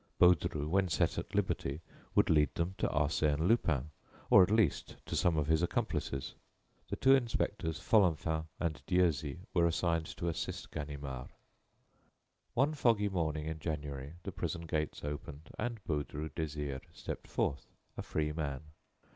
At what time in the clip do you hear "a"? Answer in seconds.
17.95-18.01